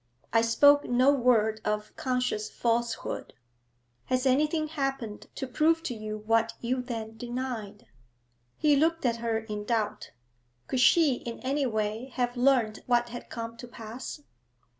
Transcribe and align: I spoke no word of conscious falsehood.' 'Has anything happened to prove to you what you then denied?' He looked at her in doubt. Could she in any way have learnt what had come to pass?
I 0.33 0.41
spoke 0.41 0.85
no 0.89 1.13
word 1.13 1.61
of 1.63 1.95
conscious 1.95 2.49
falsehood.' 2.49 3.35
'Has 4.05 4.25
anything 4.25 4.69
happened 4.69 5.27
to 5.35 5.45
prove 5.45 5.83
to 5.83 5.93
you 5.93 6.23
what 6.25 6.53
you 6.59 6.81
then 6.81 7.17
denied?' 7.17 7.85
He 8.57 8.75
looked 8.75 9.05
at 9.05 9.17
her 9.17 9.37
in 9.37 9.63
doubt. 9.63 10.09
Could 10.65 10.79
she 10.79 11.17
in 11.17 11.39
any 11.41 11.67
way 11.67 12.09
have 12.15 12.35
learnt 12.35 12.79
what 12.87 13.09
had 13.09 13.29
come 13.29 13.57
to 13.57 13.67
pass? 13.67 14.21